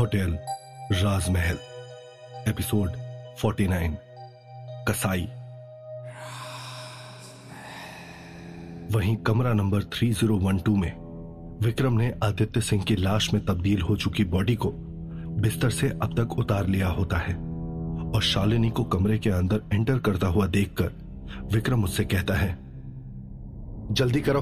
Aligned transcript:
Hotel 0.00 0.38
राजमहल, 0.92 1.58
episode 2.48 2.90
49 3.36 3.96
कसाई। 4.88 5.28
वहीं 8.90 9.16
कमरा 9.16 9.52
नंबर 9.52 9.82
3012 9.82 10.76
में 10.76 10.92
विक्रम 11.62 11.92
ने 11.92 12.14
आदित्य 12.24 12.60
सिंह 12.60 12.82
की 12.82 12.96
लाश 12.96 13.34
में 13.34 13.44
तब्दील 13.44 13.80
हो 13.80 13.96
चुकी 13.96 14.24
बॉडी 14.24 14.56
को 14.56 14.70
बिस्तर 15.40 15.70
से 15.70 15.88
अब 15.88 16.14
तक 16.20 16.32
उतार 16.32 16.66
लिया 16.66 16.88
होता 16.88 17.16
है 17.16 17.34
और 18.14 18.22
शालिनी 18.22 18.70
को 18.70 18.84
कमरे 18.84 19.18
के 19.18 19.30
अंदर 19.30 19.62
एंटर 19.72 19.98
करता 19.98 20.26
हुआ 20.26 20.46
देखकर 20.46 20.92
विक्रम 21.52 21.84
उससे 21.84 22.04
कहता 22.04 22.34
है, 22.34 22.58
जल्दी 23.90 24.20
करो 24.20 24.40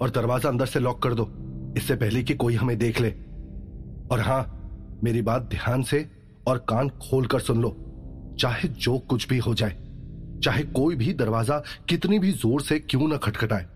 और 0.00 0.10
दरवाज़ा 0.10 0.48
अंदर 0.48 0.66
से 0.66 0.80
लॉक 0.80 1.02
कर 1.02 1.14
दो। 1.14 1.45
इससे 1.76 1.94
पहले 1.96 2.22
कि 2.22 2.34
कोई 2.34 2.54
हमें 2.54 2.76
देख 2.78 3.00
ले। 3.00 3.10
और 4.10 4.20
हाँ, 4.20 4.98
मेरी 5.04 5.22
बात 5.22 5.48
ध्यान 5.50 5.82
से 5.82 6.08
और 6.48 6.58
कान 6.68 6.88
खोलकर 7.02 7.40
सुन 7.40 7.60
लो। 7.62 7.76
चाहे 8.40 8.68
जो 8.68 8.98
कुछ 9.00 9.28
भी 9.28 9.38
हो 9.38 9.54
जाए, 9.54 9.76
चाहे 10.44 10.62
कोई 10.64 10.96
भी 10.96 11.12
दरवाज़ा 11.14 11.62
कितनी 11.88 12.18
भी 12.18 12.32
ज़ोर 12.32 12.62
से 12.62 12.78
क्यों 12.80 13.08
ना 13.08 13.16
खटखटाए, 13.18 13.66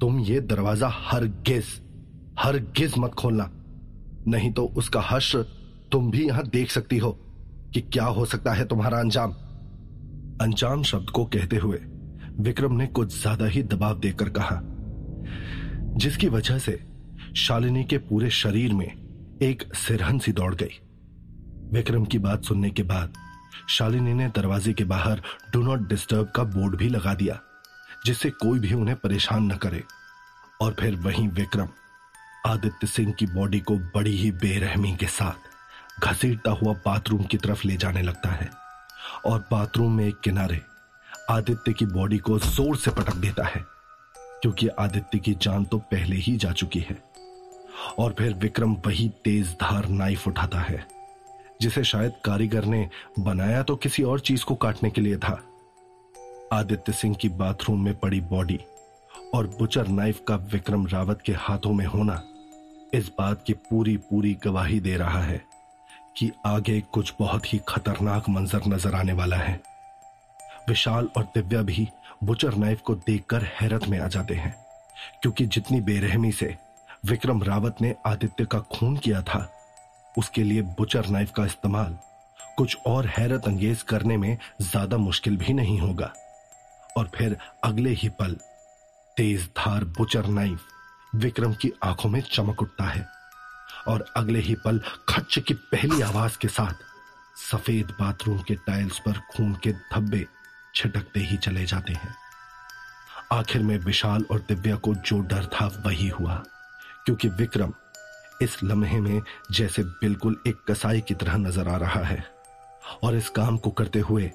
तुम 0.00 0.18
ये 0.20 0.40
दरवाज़ा 0.42 0.88
हर 0.92 1.24
गिज 1.46 1.80
हर 2.38 2.56
गिज 2.76 2.94
मत 2.98 3.14
खोलना। 3.14 3.50
नहीं 4.28 4.52
तो 4.52 4.64
उसका 4.76 5.00
हश्र 5.02 5.42
तुम 5.92 6.10
भी 6.10 6.26
यहाँ 6.26 6.46
देख 6.46 6.70
सकती 6.70 6.98
हो 6.98 7.10
कि 7.74 7.80
क्या 7.82 8.04
हो 8.06 8.24
सकता 8.24 8.52
है 8.52 8.64
तुम्हारा 8.64 8.98
अंजाम। 8.98 9.32
अंजाम 10.42 10.82
शब्द 10.82 11.10
को 11.10 11.24
कहते 11.26 11.56
हुए 11.56 11.78
विक्रम 12.40 12.72
ने 12.72 12.86
कुछ 12.88 13.20
ज़्यादा 13.20 13.46
ही 13.46 13.62
दबाव 13.64 13.98
देकर 14.00 14.28
कहा, 14.30 14.60
जिसकी 15.96 16.28
वजह 16.28 16.58
से 16.58 16.72
शालिनी 17.36 17.82
के 17.84 17.96
पूरे 17.98 18.28
शरीर 18.30 18.72
में 18.72 19.38
एक 19.42 19.62
सिरहन 19.76 20.18
सी 20.18 20.32
दौड़ 20.32 20.54
गई। 20.54 20.78
विक्रम 21.72 22.04
की 22.04 22.18
बात 22.18 22.44
सुनने 22.44 22.70
के 22.70 22.82
बाद 22.82 23.14
शालिनी 23.68 24.12
ने 24.14 24.28
दरवाजे 24.28 24.72
के 24.72 24.84
बाहर 24.84 25.22
डू 25.52 25.62
नॉट 25.62 25.88
डिस्टर्ब 25.88 26.30
का 26.36 26.42
बोर्ड 26.44 26.76
भी 26.76 26.88
लगा 26.88 27.14
दिया, 27.14 27.38
जिससे 28.06 28.30
कोई 28.32 28.58
भी 28.58 28.72
उन्हें 28.74 28.96
परेशान 28.96 29.52
न 29.52 29.56
करे। 29.56 29.82
और 30.60 30.76
फिर 30.80 30.96
वहीं 30.96 31.28
विक्रम, 31.30 31.68
आदित्य 32.46 32.86
सिंह 32.86 33.12
की 33.12 33.26
बॉडी 33.28 33.60
को 33.60 33.76
बड़ी 33.94 34.16
ही 34.16 34.30
बेरहमी 34.32 34.94
के 34.96 35.06
साथ 35.08 36.02
घसीटता 36.02 36.50
हुआ 36.52 36.72
बाथरूम 36.84 37.24
की 37.24 37.36
तरफ़ 37.36 37.66
ले 37.66 37.76
जाने 37.76 38.02
लगता 38.02 38.30
है 38.32 38.50
और 39.26 39.38
बाथरूम 39.50 39.96
में 39.96 40.06
एक 40.06 40.20
किनारे 40.24 40.60
आदित्य 41.30 41.72
की 41.72 41.86
बॉडी 41.88 42.18
को 42.18 42.38
ज़ोर 42.38 42.76
से 42.76 42.90
पटक 42.90 43.16
देता 43.16 43.46
है, 43.46 43.64
क्योंकि 44.42 44.68
आदित्य 44.68 45.18
की 45.18 45.34
जान 45.42 45.64
तो 45.64 45.78
पहले 45.90 46.16
ही 46.18 46.36
जा 46.36 46.52
चुकी 46.52 46.80
है। 46.80 47.02
और 47.98 48.14
फिर 48.18 48.34
विक्रम 48.34 48.74
वही 48.86 49.08
तेज 49.24 49.52
धार 49.60 49.88
नाइफ 49.88 50.26
उठाता 50.28 50.58
है, 50.60 50.84
जिसे 51.60 51.84
शायद 51.84 52.12
कारीगर 52.24 52.64
ने 52.64 52.88
बनाया 53.18 53.62
तो 53.62 53.76
किसी 53.76 54.02
और 54.02 54.20
चीज़ 54.20 54.44
को 54.44 54.54
काटने 54.56 54.90
के 54.90 55.00
लिए 55.00 55.16
था। 55.18 55.40
आदित्य 56.52 56.92
सिंह 56.92 57.14
की 57.14 57.28
बाथरूम 57.30 57.84
में 57.84 57.94
पड़ी 57.98 58.20
बॉडी 58.22 58.60
और 59.34 59.46
बुचर 59.58 59.88
नाइफ 59.88 60.22
का 60.28 60.36
विक्रम 60.52 60.86
रावत 60.86 61.22
के 61.26 61.32
हाथों 61.32 61.72
में 61.72 61.84
होना 61.86 62.22
इस 62.94 63.10
बात 63.18 63.42
की 63.46 63.52
पूरी 63.52 63.96
पूरी 64.06 64.32
गवाही 64.44 64.80
दे 64.80 64.96
रहा 64.96 65.22
है 65.22 65.40
कि 66.16 66.30
आगे 66.46 66.80
कुछ 66.92 67.12
बहुत 67.18 67.52
ही 67.52 67.60
खतरनाक 67.68 68.28
मंजर 68.28 68.68
नज़र 68.68 68.94
आने 68.94 69.12
वाला 69.12 69.36
है। 69.36 69.60
विशाल 70.68 71.08
और 71.16 71.24
दिव्या 71.34 71.62
भी 71.62 71.86
बुचर 72.24 72.54
नाइफ 72.54 72.80
को 72.80 72.94
देखकर 72.96 73.42
हैरत 73.54 73.86
में 73.88 73.98
आ 73.98 74.06
जाते 74.08 74.34
हैं, 74.34 74.54
क्योंकि 75.22 75.46
जितनी 75.46 75.80
बेरहमी 75.80 76.30
से 76.32 76.54
विक्रम 77.04 77.42
रावत 77.42 77.76
ने 77.80 77.94
आदित्य 78.06 78.44
का 78.44 78.58
खून 78.72 78.96
किया 78.96 79.20
था। 79.22 79.48
उसके 80.14 80.42
लिए 80.42 80.62
बुचर 80.78 81.06
नाइफ 81.06 81.30
का 81.30 81.44
इस्तेमाल 81.46 81.96
कुछ 82.58 82.76
और 82.86 83.06
हैरत 83.06 83.46
अंगेज 83.46 83.82
करने 83.82 84.16
में 84.16 84.36
ज़्यादा 84.60 84.96
मुश्किल 84.96 85.36
भी 85.36 85.52
नहीं 85.52 85.78
होगा। 85.80 86.12
और 86.96 87.10
फिर 87.14 87.36
अगले 87.64 87.90
ही 87.90 88.08
पल, 88.08 88.36
तेज 89.16 89.48
धार 89.56 89.84
बुचर 89.98 90.26
नाइफ 90.26 90.64
विक्रम 91.14 91.54
की 91.54 91.72
आँखों 91.84 92.10
में 92.10 92.20
चमक 92.22 92.62
उठता 92.62 92.84
है। 92.84 93.06
और 93.88 94.04
अगले 94.16 94.38
ही 94.38 94.54
पल 94.54 94.80
खच्च 95.08 95.38
की 95.38 95.54
पहली 95.54 96.00
आवाज़ 96.02 96.38
के 96.38 96.48
साथ 96.48 96.82
सफ़ेद 97.50 97.94
बाथरूम 98.00 98.38
के 98.38 98.54
टाइल्स 98.66 98.98
पर 98.98 99.20
खून 99.30 99.54
के 99.54 99.72
धब्बे 99.72 100.24
छिटकते 100.74 101.20
ही 101.20 101.36
चले 101.36 101.64
जाते 101.66 101.92
हैं। 101.92 102.14
आखिर 103.32 103.62
में 103.62 103.76
विशाल 103.78 104.24
और 104.30 104.40
दिव्या 104.48 104.76
को 104.76 104.94
जो 104.94 105.20
डर 105.20 105.46
था 105.54 105.66
वही 105.86 106.08
हुआ। 106.08 106.42
क्योंकि 107.06 107.28
विक्रम 107.28 107.72
इस 108.42 108.56
लम्हे 108.64 109.00
में 109.00 109.20
जैसे 109.52 109.82
बिल्कुल 109.82 110.36
एक 110.46 110.64
कसाई 110.68 111.00
की 111.00 111.14
तरह 111.14 111.36
नज़र 111.36 111.68
आ 111.68 111.76
रहा 111.76 112.02
है 112.04 112.24
और 113.02 113.16
इस 113.16 113.28
काम 113.28 113.56
को 113.56 113.70
करते 113.70 113.98
हुए, 113.98 114.30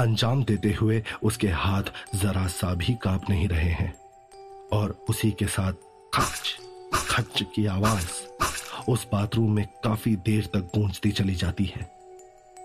अंजाम 0.00 0.44
देते 0.44 0.72
हुए 0.72 1.02
उसके 1.22 1.48
हाथ 1.48 1.82
जरा 2.14 2.46
सा 2.46 2.74
भी 2.74 2.94
काँप 2.94 3.30
नहीं 3.30 3.48
रहे 3.48 3.70
हैं 3.70 3.94
और 4.72 4.90
उसी 5.08 5.30
के 5.30 5.46
साथ 5.46 5.72
खच 6.14 6.56
खच 6.94 7.42
की 7.54 7.66
आवाज़ 7.66 8.06
उस 8.88 9.06
बाथरूम 9.12 9.54
में 9.54 9.66
काफ़ी 9.84 10.14
देर 10.16 10.46
तक 10.46 10.70
गूंजती 10.74 11.10
चली 11.10 11.34
जाती 11.34 11.64
है, 11.64 11.90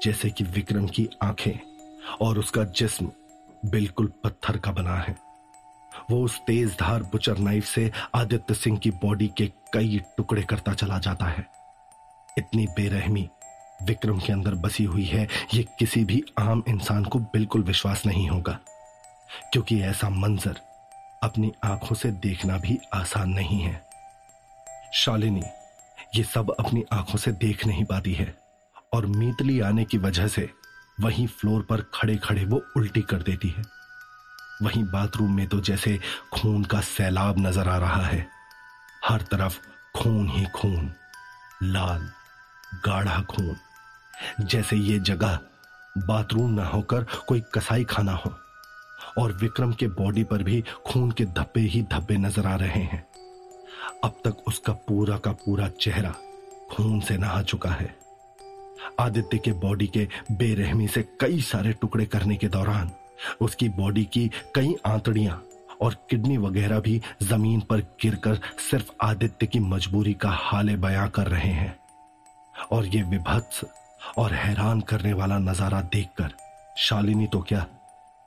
जैसे 0.04 0.30
कि 0.30 0.44
विक्रम 0.44 0.88
की 0.88 1.08
आँखें 1.24 1.60
और 2.22 2.40
उसका 2.40 2.64
जिस्म 2.64 3.12
बिल्कुल 3.66 4.12
पत्थर 4.24 4.58
का 4.58 4.72
बना 4.72 4.96
है। 4.96 5.16
वो 6.12 6.24
उस 6.24 6.40
तेज 6.40 6.78
धार 6.80 7.04
बुचर 7.04 7.38
नाइफ 7.38 7.66
से 7.66 7.92
आदित्य 8.16 8.54
सिंह 8.54 8.78
की 8.78 8.92
बॉडी 8.92 9.28
के 9.38 9.52
कई 9.74 10.02
टुकड़े 10.18 10.44
करता 10.44 10.74
चला 10.74 11.00
जाता 11.00 11.26
है। 11.26 11.48
इतनी 12.38 12.68
बेरहमी 12.68 13.30
विक्रम 13.84 14.20
के 14.20 14.34
अंदर 14.34 14.56
बसी 14.56 14.84
हुई 14.84 15.06
है, 15.06 15.28
ये 15.54 15.64
किसी 15.80 16.06
भी 16.06 16.24
आम 16.40 16.64
इंसान 16.68 17.06
को 17.06 17.20
बिल्कुल 17.20 17.64
विश्वास 17.64 18.06
नहीं 18.06 18.30
होगा। 18.30 18.60
क्योंकि 19.54 19.82
ऐसा 19.82 20.10
मंजर 20.10 20.60
अपनी 21.24 21.52
आँखों 21.64 21.96
से 21.96 22.12
देखना 22.12 22.58
भी 22.58 22.80
आसान 22.94 23.30
नहीं 23.30 23.62
है। 23.62 23.86
शालिनी, 24.94 25.44
ये 26.16 26.24
सब 26.24 26.56
अपनी 26.60 26.84
आँखों 26.94 27.18
से 27.18 27.32
देख 27.32 27.66
नहीं 27.66 27.84
पाती 27.84 28.14
है 28.14 28.36
और 28.94 29.06
मीतली 29.06 29.60
आने 29.60 29.84
की 29.84 29.98
वजह 29.98 30.28
से 30.28 30.50
वहीं 31.02 31.28
फ्लोर 31.28 31.68
पर 31.70 31.82
खड़े 31.82 32.16
खड़े 32.16 32.46
वो 32.46 32.62
उल्टी 32.78 33.02
कर 33.02 33.22
देती 33.22 33.50
है। 33.50 33.81
वहीं 34.62 34.84
बाथरूम 34.86 35.36
में 35.36 35.48
तो 35.48 35.60
जैसे 35.62 35.98
खून 36.34 36.64
का 36.64 36.82
सैलाब 36.82 37.40
नज़र 37.40 37.68
आ 37.68 37.78
रहा 37.78 38.06
है। 38.06 38.28
हर 39.06 39.22
तरफ़ 39.22 39.60
खून 39.96 40.28
ही 40.30 40.46
खून, 40.56 40.92
लाल, 41.64 42.10
गाढ़ा 42.86 43.22
खून। 43.30 43.56
जैसे 44.42 44.76
ये 44.78 45.00
जगह 45.02 45.40
बाथरूम 46.00 46.52
ना 46.52 46.66
होकर 46.66 47.06
कोई 47.28 47.42
कसाई 47.56 47.84
खाना 47.84 48.14
हो, 48.16 48.34
और 49.18 49.32
विक्रम 49.34 49.74
के 49.74 49.88
बॉडी 49.90 50.24
पर 50.24 50.44
भी 50.44 50.64
खून 50.86 51.12
के 51.12 51.26
धब्बे 51.28 51.62
ही 51.62 51.82
धब्बे 51.92 52.18
नज़र 52.18 52.48
आ 52.48 52.56
रहे 52.56 52.84
हैं। 52.84 53.06
अब 54.04 54.22
तक 54.26 54.48
उसका 54.48 54.74
पूरा 54.88 55.18
का 55.18 55.32
पूरा 55.36 55.68
चेहरा 55.82 56.14
खून 56.72 57.00
से 57.00 57.18
नहा 57.18 57.42
चुका 57.44 57.70
है। 57.70 57.96
आदित्य 59.00 59.38
के 59.38 59.52
बॉडी 59.60 59.88
के 59.88 60.08
बेरहमी 60.32 60.88
से 60.88 61.02
कई 61.22 61.42
सारे 61.44 61.74
टुकड़े 61.74 62.06
करने 62.06 62.36
के 62.36 62.48
दौरान 62.50 62.92
उसकी 63.42 63.70
बॉडी 63.70 64.04
की 64.04 64.30
कई 64.56 64.76
आंतड़ियाँ 64.86 65.42
और 65.82 65.96
किडनी 66.10 66.38
वगैरह 66.38 66.80
भी 66.80 67.02
ज़मीन 67.24 67.60
पर 67.60 67.80
गिरकर 68.02 68.40
सिर्फ़ 68.70 68.92
आदित्य 69.02 69.48
की 69.48 69.60
मजबूरी 69.60 70.14
का 70.14 70.30
हाले 70.32 70.76
बयां 70.78 71.08
कर 71.10 71.28
रहे 71.28 71.52
हैं। 71.52 71.76
और 72.72 72.86
ये 72.86 73.02
विभत्स 73.04 73.64
और 74.18 74.34
हैरान 74.34 74.82
करने 74.82 75.14
वाला 75.14 75.38
नज़ारा 75.40 75.82
देखकर 75.94 76.34
शालिनी 76.78 77.28
तो 77.28 77.40
क्या 77.42 77.66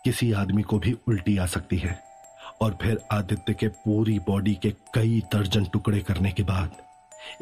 किसी 0.04 0.32
आदमी 0.32 0.62
को 0.62 0.78
भी 0.78 0.92
उल्टी 1.08 1.36
आ 1.38 1.46
सकती 1.46 1.76
है? 1.78 1.98
और 2.62 2.76
फिर 2.82 3.00
आदित्य 3.12 3.54
के 3.54 3.68
पूरी 3.68 4.18
बॉडी 4.18 4.54
के 4.54 4.70
कई 4.94 5.22
दर्जन 5.32 5.64
टुकड़े 5.64 6.00
करने 6.00 6.30
के 6.32 6.42
बाद 6.42 6.70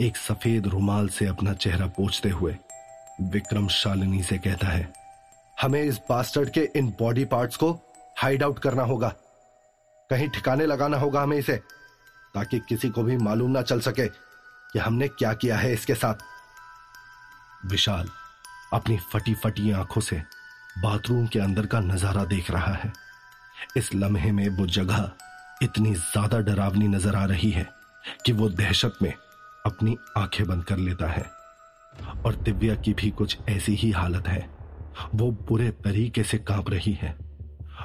एक 0.00 0.16
सफ़ेद 0.16 0.66
रुमाल 0.66 1.08
से 1.08 1.26
अपना 1.26 1.52
चेहरा 1.54 1.86
पोछते 1.86 2.28
हुए 2.28 2.56
विक्रम 3.22 3.68
शालिनी 3.68 4.22
से 4.22 4.38
कहता 4.38 4.66
है 4.66 4.92
हमें 5.62 5.82
इस 5.82 5.98
बास्टर्ड 6.08 6.50
के 6.50 6.68
इन 6.76 6.88
बॉडी 6.98 7.24
पार्ट्स 7.24 7.56
को 7.56 7.72
हाइड 8.18 8.42
आउट 8.42 8.58
करना 8.58 8.82
होगा। 8.82 9.08
कहीं 10.10 10.28
ठिकाने 10.28 10.66
लगाना 10.66 10.96
होगा 10.96 11.22
हमें 11.22 11.36
इसे, 11.38 11.56
ताकि 12.34 12.58
किसी 12.68 12.88
को 12.88 13.02
भी 13.02 13.16
मालूम 13.16 13.50
ना 13.50 13.62
चल 13.62 13.80
सके 13.80 14.06
कि 14.06 14.78
हमने 14.78 15.08
क्या 15.08 15.32
किया 15.34 15.56
है 15.56 15.72
इसके 15.72 15.94
साथ। 15.94 16.24
विशाल 17.66 18.08
अपनी 18.72 18.98
फटी 19.12 19.34
फटी 19.34 19.70
आँखों 19.72 20.00
से 20.00 20.16
बाथरूम 20.78 21.26
के 21.26 21.38
अंदर 21.38 21.66
का 21.66 21.80
नज़ारा 21.80 22.24
देख 22.24 22.50
रहा 22.50 22.72
है। 22.74 22.92
इस 23.76 23.94
लम्हे 23.94 24.30
में 24.32 24.48
वो 24.48 24.66
जगह 24.68 25.10
इतनी 25.62 25.94
ज़्यादा 25.94 26.38
डरावनी 26.40 26.88
नज़र 26.88 27.16
आ 27.16 27.24
रही 27.24 27.50
है 27.50 27.66
कि 28.26 28.32
वो 28.32 28.48
दहशत 28.50 28.98
में 29.02 29.12
अपनी 29.66 29.96
आँखें 30.16 30.46
बंद 30.46 30.64
कर 30.64 30.76
लेता 30.78 31.06
है। 31.06 31.24
और 32.26 32.36
दिव्या 32.36 32.74
की 32.74 32.94
भी 32.94 33.10
कुछ 33.10 33.38
ऐसी 33.48 33.74
ही 33.74 33.90
हालत 33.90 34.28
है। 34.28 34.40
वो 35.14 35.30
बुरे 35.30 35.70
तरीके 35.70 36.22
से 36.22 36.38
काँप 36.38 36.70
रही 36.70 36.92
है। 36.92 37.16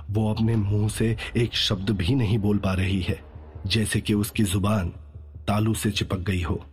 वो 0.09 0.33
अपने 0.33 0.55
मुँह 0.55 0.89
से 0.89 1.17
एक 1.37 1.55
शब्द 1.55 1.89
भी 1.89 2.15
नहीं 2.15 2.37
बोल 2.37 2.57
पा 2.57 2.73
रही 2.73 3.01
है, 3.01 3.19
जैसे 3.67 4.01
कि 4.01 4.13
उसकी 4.13 4.43
ज़ुबान 4.43 4.89
तालू 5.47 5.73
से 5.73 5.91
चिपक 5.91 6.17
गई 6.17 6.41
हो। 6.41 6.65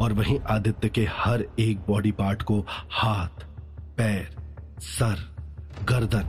और 0.00 0.12
वहीं 0.12 0.38
आदित्य 0.40 0.88
के 0.88 1.08
हर 1.12 1.44
एक 1.58 1.78
बॉडी 1.78 2.10
पार्ट 2.12 2.42
को 2.42 2.66
हाथ, 2.90 3.44
पैर, 3.96 4.36
सर, 4.80 5.36
गर्दन 5.88 6.28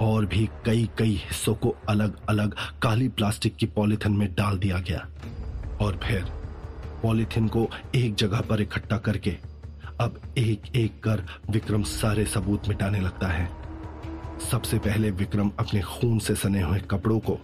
और 0.00 0.26
भी 0.26 0.48
कई 0.66 0.88
कई 0.98 1.14
हिस्सों 1.24 1.54
को 1.54 1.76
अलग 1.88 2.18
अलग 2.28 2.54
काली 2.82 3.08
प्लास्टिक 3.08 3.56
की 3.56 3.66
पॉलिथिन 3.66 4.12
में 4.12 4.34
डाल 4.34 4.58
दिया 4.58 4.78
गया। 4.78 5.06
और 5.80 6.00
फिर 6.02 6.24
पॉलिथिन 7.02 7.48
को 7.48 7.70
एक 7.94 8.14
जगह 8.14 8.40
पर 8.40 8.60
इकट्ठा 8.60 8.96
करके 8.96 9.36
अब 10.00 10.20
एक 10.38 10.62
एक 10.76 11.02
कर 11.02 11.22
विक्रम 11.50 11.82
सारे 11.82 12.24
सबूत 12.24 12.68
मिटाने 12.68 13.00
लगता 13.00 13.28
है। 13.28 13.48
सबसे 14.50 14.78
पहले 14.78 15.10
विक्रम 15.10 15.50
अपने 15.58 15.80
खून 15.82 16.18
से 16.18 16.34
सने 16.34 16.62
हुए 16.62 16.78
कपड़ों 16.80 17.18
को 17.20 17.38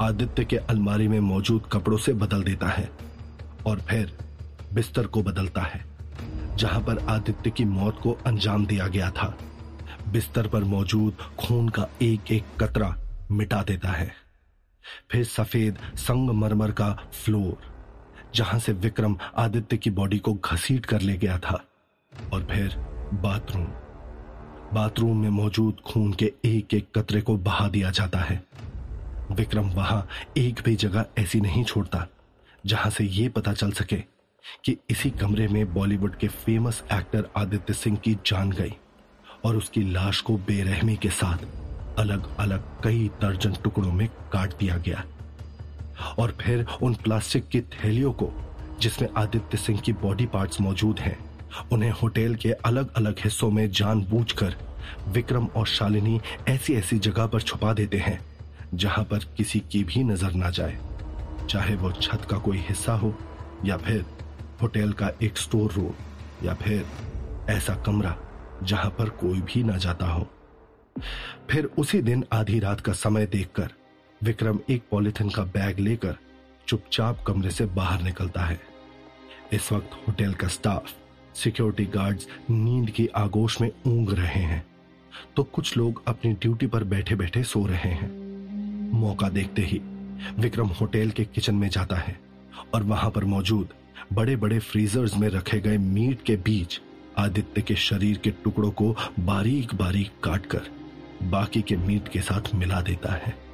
आदित्य 0.00 0.44
के 0.44 0.56
अलमारी 0.56 1.08
में 1.08 1.18
मौजूद 1.20 1.68
कपड़ों 1.72 1.98
से 1.98 2.12
बदल 2.14 2.42
देता 2.42 2.68
है 2.68 2.90
और 3.66 3.80
फिर 3.80 4.12
बिस्तर 4.74 5.06
को 5.06 5.22
बदलता 5.22 5.62
है, 5.62 5.84
जहाँ 6.56 6.80
पर 6.80 6.98
आदित्य 7.08 7.50
की 7.50 7.64
मौत 7.64 8.00
को 8.02 8.16
अंजाम 8.26 8.66
दिया 8.66 8.86
गया 8.88 9.10
था। 9.10 9.34
बिस्तर 10.08 10.48
पर 10.48 10.64
मौजूद 10.66 11.16
खून 11.38 11.68
का 11.68 11.88
एक 12.02 12.32
एक 12.32 12.44
कतरा 12.60 12.94
मिटा 13.30 13.62
देता 13.62 13.88
है। 13.88 14.12
फिर 15.10 15.24
सफ़ेद 15.24 15.78
संगमरमर 15.96 16.70
का 16.72 16.92
फ्लोर 17.24 17.71
जहाँ 18.34 18.58
से 18.60 18.72
विक्रम 18.72 19.16
आदित्य 19.36 19.76
की 19.76 19.90
बॉडी 19.90 20.18
को 20.18 20.34
घसीट 20.34 20.86
कर 20.86 21.00
ले 21.00 21.16
गया 21.16 21.38
था। 21.38 21.64
और 22.32 22.44
फिर 22.44 22.76
बाथरूम। 23.14 23.66
बाथरूम 24.74 25.22
में 25.22 25.30
मौजूद 25.30 25.80
खून 25.80 26.12
के 26.12 26.32
एक 26.44 26.74
एक 26.74 26.88
कतरे 26.96 27.20
को 27.20 27.36
बहा 27.36 27.68
दिया 27.68 27.90
जाता 27.90 28.18
है। 28.18 28.42
विक्रम 29.32 29.68
वहाँ 29.68 30.06
एक 30.36 30.60
भी 30.64 30.76
जगह 30.76 31.04
ऐसी 31.18 31.40
नहीं 31.40 31.64
छोड़ता, 31.64 32.06
जहाँ 32.66 32.90
से 32.90 33.04
यह 33.04 33.30
पता 33.30 33.52
चल 33.52 33.72
सके 33.72 33.96
कि 34.64 34.76
इसी 34.90 35.10
कमरे 35.10 35.48
में 35.48 35.74
बॉलीवुड 35.74 36.16
के 36.16 36.28
फ़ेमस 36.28 36.82
एक्टर 36.92 37.28
आदित्य 37.36 37.74
सिंह 37.74 37.96
की 37.96 38.14
जान 38.26 38.50
गई 38.50 38.74
और 39.44 39.56
उसकी 39.56 39.82
लाश 39.92 40.20
को 40.20 40.36
बेरहमी 40.36 40.96
के 40.96 41.10
साथ 41.10 41.38
अलग 41.98 42.36
अलग 42.36 42.82
कई 42.84 43.10
दर्जन 43.20 43.52
टुकड़ों 43.52 43.92
में 43.92 44.08
काट 44.32 44.58
दिया 44.58 44.76
गया। 44.76 45.04
और 46.18 46.36
फिर 46.40 46.66
उन 46.82 46.94
प्लास्टिक 46.94 47.48
की 47.48 47.60
थैलियों 47.60 48.12
को, 48.12 48.30
जिसमें 48.80 49.08
आदित्य 49.16 49.58
सिंह 49.58 49.80
की 49.80 49.92
बॉडी 49.92 50.26
पार्ट्स 50.26 50.60
मौजूद 50.60 51.00
हैं, 51.00 51.16
उन्हें 51.72 51.90
होटल 51.90 52.34
के 52.34 52.52
अलग 52.52 52.92
अलग 52.94 53.18
हिस्सों 53.18 53.50
में 53.50 53.70
जानबूझकर 53.70 54.56
विक्रम 55.08 55.46
और 55.46 55.66
शालिनी 55.66 56.20
ऐसी 56.48 56.74
ऐसी 56.74 56.98
जगह 56.98 57.26
पर 57.26 57.40
छुपा 57.40 57.72
देते 57.72 57.98
हैं, 57.98 58.18
जहाँ 58.74 59.04
पर 59.04 59.24
किसी 59.36 59.60
की 59.72 59.84
भी 59.84 60.04
नज़र 60.04 60.32
ना 60.32 60.50
जाए। 60.50 60.78
चाहे 61.50 61.74
वो 61.76 61.92
छत 61.92 62.26
का 62.30 62.38
कोई 62.38 62.58
हिस्सा 62.58 62.92
हो, 62.92 63.14
या 63.64 63.76
फिर 63.76 64.04
होटल 64.62 64.92
का 64.92 65.10
एक 65.22 65.36
स्टोर 65.36 65.72
रूम 65.72 66.46
या 66.46 66.54
फिर 66.54 66.86
ऐसा 67.50 67.74
कमरा, 67.76 68.16
जहाँ 68.62 68.90
पर 68.90 69.08
कोई 69.08 69.40
भी 69.40 69.62
ना 69.62 69.76
जाता 69.76 70.06
हो। 70.06 70.26
फिर 71.50 71.64
उसी 71.78 72.00
दिन 72.02 72.24
आधी 72.32 72.58
रात 72.58 72.80
का 72.80 72.92
समय 72.92 73.26
देखकर 73.26 73.70
विक्रम 74.24 74.58
एक 74.70 74.82
पॉलिथिन 74.90 75.30
का 75.30 75.42
बैग 75.44 75.78
लेकर 75.78 76.16
चुपचाप 76.68 77.22
कमरे 77.26 77.50
से 77.50 77.64
बाहर 77.66 78.02
निकलता 78.02 78.40
है। 78.40 78.60
इस 79.52 79.72
वक्त 79.72 79.90
होटल 80.08 80.34
का 80.34 80.48
स्टाफ, 80.48 80.92
सिक्योरिटी 81.34 81.84
गार्ड्स 81.84 82.26
नींद 82.50 82.90
की 82.90 83.06
आगोश 83.06 83.60
में 83.60 83.70
ऊंग 83.86 84.10
रहे 84.10 84.42
हैं। 84.42 84.64
तो 85.36 85.42
कुछ 85.42 85.76
लोग 85.76 86.02
अपनी 86.08 86.32
ड्यूटी 86.32 86.66
पर 86.66 86.84
बैठे 86.84 87.14
बैठे 87.14 87.42
सो 87.42 87.66
रहे 87.66 87.90
हैं। 87.90 88.10
मौका 88.92 89.28
देखते 89.28 89.62
ही 89.62 89.80
विक्रम 90.38 90.68
होटल 90.70 91.10
के 91.10 91.24
किचन 91.24 91.54
में 91.54 91.68
जाता 91.68 91.96
है 91.96 92.18
और 92.74 92.82
वहाँ 92.82 93.10
पर 93.10 93.24
मौजूद 93.24 93.68
बड़े 94.12 94.36
बड़े 94.36 94.58
फ्रीजर्स 94.58 95.16
में 95.16 95.28
रखे 95.28 95.60
गए 95.60 95.78
मीट 95.78 96.22
के 96.22 96.36
बीच 96.36 96.80
आदित्य 97.18 97.62
के 97.62 97.74
शरीर 97.74 98.18
के 98.18 98.30
टुकड़ों 98.30 98.70
को 98.70 98.96
बारीक 99.20 99.74
बारीक 99.74 100.10
काटकर 100.24 100.70
बाकी 101.22 101.62
के 101.62 101.76
मीट 101.76 102.08
के 102.08 102.20
साथ 102.20 102.54
मिला 102.54 102.80
देता 102.80 103.12
है। 103.12 103.51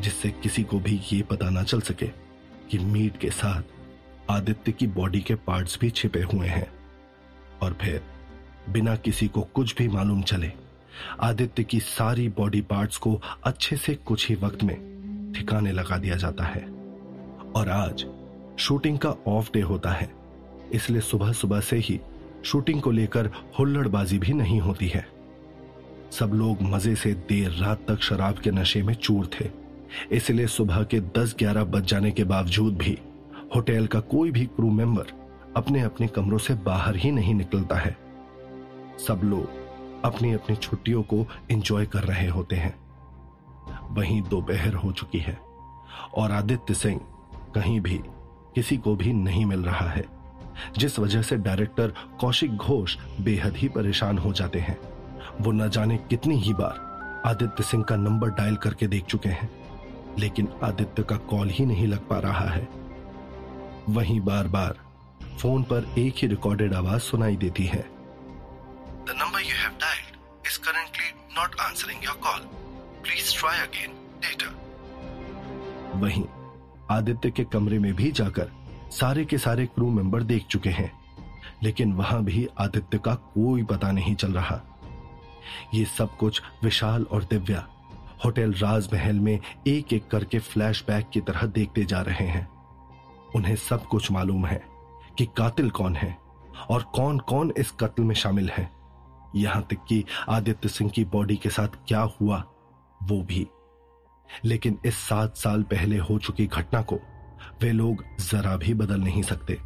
जिससे 0.00 0.30
किसी 0.30 0.62
को 0.62 0.78
भी 0.80 1.00
ये 1.12 1.22
पता 1.22 1.50
ना 1.50 1.62
चल 1.62 1.80
सके 1.80 2.06
कि 2.70 2.78
मीट 2.78 3.18
के 3.18 3.30
साथ 3.30 3.62
आदित्य 4.30 4.72
की 4.72 4.86
बॉडी 4.86 5.20
के 5.20 5.34
पार्ट्स 5.34 5.78
भी 5.80 5.90
छिपे 5.90 6.22
हुए 6.22 6.46
हैं। 6.46 6.72
और 7.62 7.72
फिर, 7.72 8.02
बिना 8.68 8.96
किसी 8.96 9.28
को 9.28 9.40
कुछ 9.40 9.76
भी 9.76 9.88
मालूम 9.88 10.22
चले, 10.22 10.52
आदित्य 11.20 11.64
की 11.64 11.80
सारी 11.80 12.28
बॉडी 12.28 12.60
पार्ट्स 12.60 12.96
को 12.96 13.20
अच्छे 13.44 13.76
से 13.76 13.94
कुछ 13.94 14.28
ही 14.28 14.34
वक्त 14.34 14.62
में 14.62 14.76
ठिकाने 15.36 15.72
लगा 15.72 15.96
दिया 15.96 16.16
जाता 16.16 16.44
है। 16.44 16.62
और 17.56 17.68
आज 17.68 18.06
शूटिंग 18.58 18.98
का 18.98 19.14
ऑफ़ 19.26 19.50
डे 19.54 19.60
होता 19.60 19.90
है, 19.90 20.12
इसलिए 20.72 21.00
सुबह 21.00 21.32
सुबह 21.32 21.60
से 21.60 21.76
ही 21.76 22.00
शूटिंग 22.44 22.82
को 22.82 22.90
लेकर 22.90 23.30
हुल्लड़बाजी 23.58 24.18
भी 24.18 24.32
नहीं 24.32 24.60
होती 24.60 24.88
है। 24.88 25.08
सब 26.12 26.30
लोग 26.34 26.62
मज़े 26.62 26.94
से 26.96 27.14
देर 27.14 27.50
रात 27.50 27.84
तक 27.88 28.02
शराब 28.02 28.38
के 28.38 28.50
नशे 28.50 28.82
में 28.82 28.94
चूर 28.94 29.26
थे। 29.26 29.50
इसलिए 30.12 30.46
सुबह 30.46 30.82
के 30.84 31.00
10-11 31.18 31.64
बज 31.64 31.84
जाने 31.84 32.10
के 32.10 32.24
बावजूद 32.24 32.76
भी 32.76 32.98
होटल 33.54 33.86
का 33.86 34.00
कोई 34.00 34.30
भी 34.30 34.44
क्रू 34.46 34.70
मेंबर 34.70 35.12
अपने 35.56 35.80
अपने 35.80 36.06
कमरों 36.06 36.38
से 36.38 36.54
बाहर 36.54 36.96
ही 36.96 37.10
नहीं 37.10 37.34
निकलता 37.34 37.76
है। 37.76 37.96
सब 39.06 39.20
लोग 39.24 40.04
अपनी 40.04 40.32
अपनी 40.32 40.56
छुट्टियों 40.56 41.02
को 41.02 41.26
एंजॉय 41.50 41.86
कर 41.86 42.04
रहे 42.04 42.28
होते 42.28 42.56
हैं। 42.56 42.74
वहीं 43.90 44.20
दोपहर 44.22 44.74
हो 44.74 44.92
चुकी 44.92 45.18
है 45.18 45.38
और 46.14 46.32
आदित्य 46.32 46.74
सिंह 46.74 47.00
कहीं 47.54 47.80
भी 47.80 48.00
किसी 48.54 48.76
को 48.76 48.94
भी 48.96 49.12
नहीं 49.12 49.44
मिल 49.46 49.60
रहा 49.60 49.88
है, 49.88 50.04
जिस 50.78 50.98
वजह 50.98 51.22
से 51.22 51.36
डायरेक्टर 51.36 51.92
कौशिक 52.20 52.56
घोष 52.56 52.96
बेहद 53.20 53.56
ही 53.56 53.68
परेशान 53.68 54.18
हो 54.18 54.32
जाते 54.32 54.58
हैं। 54.58 54.78
वो 55.40 55.52
न 55.52 55.68
जाने 55.70 55.96
कितनी 56.10 56.36
ही 56.36 56.52
बार 56.52 57.22
आदित्य 57.26 57.62
सिंह 57.62 57.82
का 57.82 57.96
नंबर 57.96 58.30
डायल 58.30 58.56
करके 58.56 58.86
देख 58.86 59.04
चुके 59.04 59.28
हैं। 59.28 59.50
लेकिन 60.20 60.48
आदित्य 60.62 61.02
का 61.02 61.16
कॉल 61.16 61.48
ही 61.48 61.66
नहीं 61.66 61.86
लग 61.86 62.08
पा 62.08 62.18
रहा 62.18 62.48
है। 62.50 62.68
वहीं 63.88 64.20
बार 64.20 64.48
बार 64.48 64.78
फ़ोन 65.38 65.62
पर 65.62 65.94
एक 65.98 66.14
ही 66.16 66.28
रिकॉर्डेड 66.28 66.74
आवाज़ 66.74 67.00
सुनाई 67.00 67.36
देती 67.36 67.64
है। 67.66 67.80
The 67.80 69.14
number 69.16 69.40
you 69.40 69.56
have 69.56 69.70
dialled 69.70 70.46
is 70.46 70.58
currently 70.58 71.10
not 71.36 71.60
answering 71.60 72.04
your 72.04 72.16
call 72.16 72.40
please 73.02 73.38
try 73.40 73.58
again 73.58 73.92
later 74.24 74.58
वहीं 75.94 76.24
आदित्य 76.90 77.30
के 77.30 77.44
कमरे 77.44 77.78
में 77.78 77.92
भी 77.94 78.10
जाकर 78.12 78.50
सारे 78.92 79.24
के 79.24 79.38
सारे 79.38 79.66
क्रू 79.66 79.90
मेंबर 79.90 80.22
देख 80.22 80.46
चुके 80.46 80.70
हैं। 80.70 80.92
लेकिन 81.62 81.92
वहाँ 81.92 82.22
भी 82.24 82.48
आदित्य 82.58 82.98
का 82.98 83.14
कोई 83.14 83.62
पता 83.64 83.92
नहीं 83.92 84.14
चल 84.14 84.32
रहा। 84.32 84.60
ये 85.74 85.84
सब 85.84 86.16
कुछ 86.16 86.42
विशाल 86.64 87.02
और 87.02 87.24
दिव्या 87.24 87.66
होटल 88.24 88.52
राजमहल 88.52 89.20
में 89.20 89.38
एक 89.68 89.92
एक 89.92 90.08
करके 90.08 90.38
फ्लैशबैक 90.38 91.08
की 91.10 91.20
तरह 91.20 91.46
देखते 91.48 91.84
जा 91.84 92.00
रहे 92.00 92.26
हैं। 92.26 92.48
उन्हें 93.36 93.54
सब 93.58 93.84
कुछ 93.84 94.10
मालूम 94.12 94.46
है 94.46 94.62
कि 95.18 95.26
कातिल 95.36 95.70
कौन 95.70 95.96
है 95.96 96.16
और 96.70 96.82
कौन 96.94 97.18
कौन 97.18 97.52
इस 97.58 97.70
कत्ल 97.70 98.02
में 98.02 98.14
शामिल 98.14 98.50
है। 98.50 98.68
यहाँ 99.36 99.62
तक 99.62 99.84
कि 99.88 100.04
आदित्य 100.28 100.68
सिंह 100.68 100.90
की 100.90 101.04
बॉडी 101.04 101.36
के 101.36 101.50
साथ 101.50 101.76
क्या 101.88 102.00
हुआ, 102.20 102.42
वो 103.02 103.20
भी। 103.22 103.46
लेकिन 104.44 104.78
इस 104.84 104.98
सात 104.98 105.36
साल 105.36 105.62
पहले 105.62 105.98
हो 105.98 106.18
चुकी 106.18 106.46
घटना 106.46 106.82
को 106.82 106.98
वे 107.62 107.72
लोग 107.72 108.04
जरा 108.20 108.56
भी 108.56 108.74
बदल 108.74 109.00
नहीं 109.00 109.22
सकते, 109.22 109.58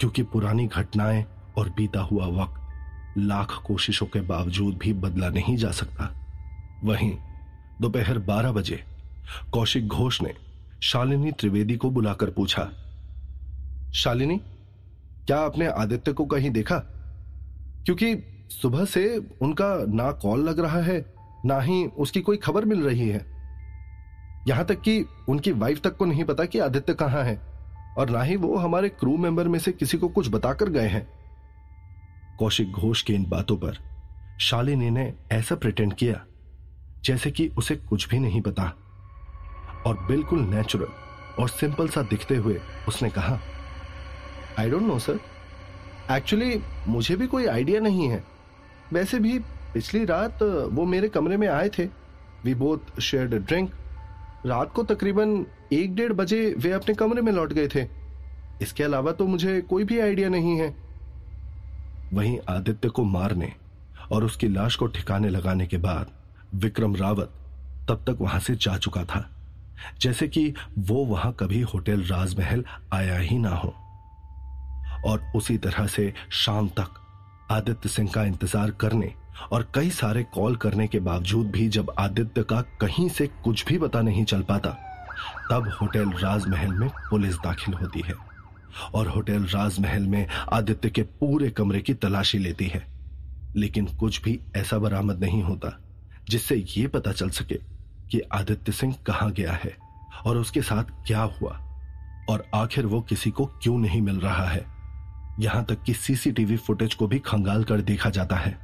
क्योंकि 0.00 0.22
पुरानी 0.22 0.66
घटनाएँ 0.66 1.24
और 1.58 1.68
बीता 1.68 2.00
हुआ 2.00 2.26
वक्त 2.34 3.18
लाख 3.18 3.62
कोशिशों 3.66 4.06
के 4.06 4.20
बावजूद 4.20 4.76
भी 4.76 4.92
बदला 4.92 5.28
नहीं 5.28 5.56
जा 5.56 5.70
सकता। 5.70 6.12
वहीं 6.84 7.16
दोपहर 7.80 8.18
बारह 8.18 8.52
बजे, 8.52 8.82
कौशिक 9.52 9.88
घोष 9.88 10.20
ने 10.22 10.34
शालिनी 10.82 11.32
त्रिवेदी 11.32 11.76
को 11.76 11.90
बुलाकर 11.90 12.30
पूछा, 12.30 12.68
शालिनी, 13.94 14.36
क्या 15.26 15.38
आपने 15.38 15.66
आदित्य 15.66 16.12
को 16.12 16.24
कहीं 16.24 16.50
देखा? 16.50 16.78
क्योंकि 17.84 18.14
सुबह 18.52 18.84
से 18.84 19.06
उनका 19.42 19.68
ना 19.88 20.10
कॉल 20.12 20.48
लग 20.48 20.60
रहा 20.60 20.80
है, 20.80 21.04
ना 21.44 21.60
ही 21.60 21.84
उसकी 21.86 22.20
कोई 22.20 22.36
खबर 22.36 22.64
मिल 22.64 22.82
रही 22.82 23.08
है। 23.08 23.24
यहाँ 24.48 24.64
तक 24.64 24.80
कि 24.80 25.04
उनकी 25.28 25.52
वाइफ 25.52 25.80
तक 25.80 25.96
को 25.96 26.04
नहीं 26.04 26.24
पता 26.24 26.44
कि 26.44 26.58
आदित्य 26.58 26.94
कहाँ 26.94 27.24
है, 27.24 27.36
और 27.98 28.10
ना 28.10 28.22
ही 28.22 28.36
वो 28.36 28.56
हमारे 28.56 28.88
क्रू 28.88 29.16
मेंबर 29.16 29.48
में 29.48 29.58
से 29.58 29.72
किसी 29.72 29.98
को 29.98 30.08
कुछ 30.08 30.28
बताकर 30.28 30.68
गए 30.68 30.88
हैं। 30.88 31.06
कौशिक 32.38 32.72
घोष 32.72 33.02
की 33.02 33.14
इन 33.14 33.26
बातों 33.28 33.56
पर 33.56 33.78
शालिनी 34.40 34.90
ने 34.90 35.12
ऐसा 35.32 35.54
प्रिटेंड 35.54 35.94
किया 35.94 36.24
जैसे 37.06 37.30
कि 37.30 37.48
उसे 37.58 37.76
कुछ 37.88 38.08
भी 38.08 38.18
नहीं 38.18 38.40
पता। 38.42 38.72
और 39.86 39.98
बिल्कुल 40.06 40.40
नेचुरल 40.44 40.88
और 41.40 41.48
सिंपल 41.48 41.88
सा 41.88 42.02
दिखते 42.02 42.36
हुए 42.36 42.60
उसने 42.88 43.10
कहा 43.10 43.38
I 44.58 44.70
don't 44.70 44.82
know 44.82 44.98
sir 44.98 45.18
actually 46.12 46.60
मुझे 46.88 47.16
भी 47.16 47.26
कोई 47.26 47.46
आइडिया 47.46 47.80
नहीं 47.80 48.08
है। 48.08 48.22
वैसे 48.92 49.18
भी 49.18 49.38
पिछली 49.74 50.04
रात, 50.04 50.42
वो 50.42 50.84
मेरे 50.84 51.08
कमरे 51.08 51.36
में 51.36 51.48
आए 51.48 51.68
थे। 51.68 51.84
वी 52.44 52.54
बोथ 52.54 53.00
शेयर 53.00 53.26
ड्रिंक 53.28 53.70
रात 54.46 54.72
को 54.72 54.82
तकरीबन 54.84 55.44
एक 55.72 55.94
डेढ़ 55.94 56.12
बजे 56.12 56.54
वे 56.58 56.70
अपने 56.72 56.94
कमरे 56.94 57.22
में 57.22 57.32
लौट 57.32 57.52
गए 57.52 57.68
थे। 57.68 57.86
इसके 58.62 58.84
अलावा 58.84 59.12
तो 59.12 59.26
मुझे 59.26 59.60
कोई 59.60 59.84
भी 59.84 59.98
आइडिया 60.00 60.28
नहीं 60.28 60.58
है। 60.58 60.74
वहीं 62.12 62.38
आदित्य 62.48 62.88
को 62.88 63.04
मारने 63.04 63.52
और 64.12 64.24
उसकी 64.24 64.48
लाश 64.48 64.76
को 64.76 64.86
ठिकाने 64.86 65.28
लगाने 65.28 65.66
के 65.66 65.76
बाद 65.78 66.10
विक्रम 66.54 66.96
रावत 66.96 67.32
तब 67.88 68.04
तक 68.06 68.18
वहाँ 68.20 68.40
से 68.40 68.54
जा 68.56 68.76
चुका 68.78 69.04
था, 69.04 69.28
जैसे 70.00 70.28
कि 70.28 70.52
वो 70.78 71.04
वहाँ 71.04 71.32
कभी 71.32 71.60
होटल 71.64 72.02
राजमहल 72.02 72.64
आया 72.94 73.18
ही 73.18 73.38
ना 73.38 73.54
हो। 73.54 73.74
और 75.06 75.22
उसी 75.36 75.56
तरह 75.58 75.86
से 75.86 76.12
शाम 76.34 76.68
तक 76.78 77.00
आदित्य 77.50 77.88
सिंह 77.88 78.10
का 78.12 78.24
इंतज़ार 78.24 78.70
करने 78.70 79.12
और 79.52 79.66
कई 79.74 79.90
सारे 79.90 80.22
कॉल 80.34 80.56
करने 80.56 80.86
के 80.88 81.00
बावजूद 81.00 81.50
भी 81.50 81.68
जब 81.68 81.94
आदित्य 81.98 82.42
का 82.42 82.60
कहीं 82.80 83.08
से 83.08 83.26
कुछ 83.44 83.64
भी 83.66 83.78
पता 83.78 84.00
नहीं 84.02 84.24
चल 84.24 84.42
पाता, 84.42 84.70
तब 85.50 85.68
होटल 85.80 86.12
राजमहल 86.14 86.72
में 86.72 86.88
पुलिस 87.10 87.36
दाखिल 87.36 87.74
होती 87.74 88.02
है 88.06 88.14
और 88.94 89.08
होटल 89.08 89.44
राजमहल 89.46 90.06
में 90.06 90.26
आदित्य 90.52 90.90
के 90.90 91.02
पूरे 91.20 91.50
कमरे 91.50 91.80
की 91.80 91.94
तलाशी 91.94 92.38
लेती 92.38 92.66
है। 92.66 92.86
लेकिन 93.56 93.86
कुछ 93.96 94.22
भी 94.22 94.38
ऐसा 94.56 94.78
बरामद 94.78 95.20
नहीं 95.20 95.42
होता। 95.42 95.68
जिससे 96.28 96.64
यह 96.76 96.88
पता 96.88 97.12
चल 97.12 97.30
सके 97.30 97.54
कि 98.10 98.20
आदित्य 98.20 98.72
सिंह 98.72 98.94
कहाँ 99.06 99.32
गया 99.32 99.52
है 99.52 99.76
और 100.24 100.36
उसके 100.36 100.62
साथ 100.62 100.84
क्या 101.06 101.22
हुआ 101.22 101.52
और 102.30 102.44
आखिर 102.54 102.86
वो 102.86 103.00
किसी 103.00 103.30
को 103.30 103.46
क्यों 103.46 103.78
नहीं 103.78 104.02
मिल 104.02 104.20
रहा 104.20 104.46
है। 104.46 104.64
यहाँ 105.40 105.64
तक 105.64 105.82
कि 105.82 105.94
सीसीटीवी 105.94 106.56
फुटेज 106.56 106.94
को 106.94 107.06
भी 107.06 107.18
खंगाल 107.18 107.64
कर 107.64 107.80
देखा 107.80 108.10
जाता 108.10 108.36
है। 108.36 108.58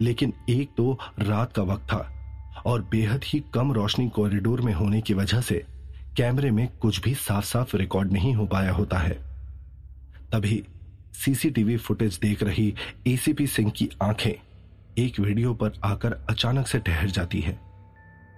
लेकिन 0.00 0.32
एक 0.50 0.70
तो 0.76 0.98
रात 1.18 1.52
का 1.52 1.62
वक्त 1.62 1.84
था 1.84 2.12
और 2.66 2.82
बेहद 2.82 3.20
ही 3.24 3.44
कम 3.54 3.72
रोशनी 3.72 4.08
कॉरिडोर 4.08 4.60
में 4.60 4.72
होने 4.72 5.00
की 5.00 5.14
वजह 5.14 5.40
से 5.40 5.64
कैमरे 6.16 6.50
में 6.50 6.68
कुछ 6.76 7.00
भी 7.00 7.14
साफ़ 7.14 7.44
साफ़ 7.44 7.76
रिकॉर्ड 7.76 8.12
नहीं 8.12 8.34
हो 8.34 8.46
पाया 8.46 8.72
होता 8.72 8.98
है। 8.98 9.18
तभी 10.32 10.64
सीसीटीवी 11.24 11.76
फुटेज 11.76 12.18
देख 12.22 12.42
रही 12.42 12.74
एसीपी 13.06 13.46
सिंह 13.46 13.70
की 13.70 13.88
आँखें 14.02 14.32
एक 14.98 15.20
वीडियो 15.20 15.54
पर 15.54 15.72
आकर 15.84 16.12
अचानक 16.30 16.66
से 16.66 16.78
ठहर 16.78 17.10
जाती 17.10 17.40
है। 17.40 17.60